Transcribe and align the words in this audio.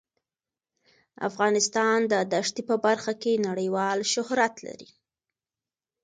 افغانستان 1.29 1.97
د 2.11 2.13
دښتې 2.33 2.61
په 2.69 2.75
برخه 2.85 3.13
کې 3.21 3.43
نړیوال 3.47 3.97
شهرت 4.13 4.53
لري. 4.65 4.89